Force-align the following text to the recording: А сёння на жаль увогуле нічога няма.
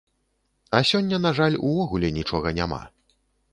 А 0.77 0.79
сёння 0.91 1.19
на 1.27 1.31
жаль 1.41 1.59
увогуле 1.69 2.13
нічога 2.19 2.57
няма. 2.61 2.83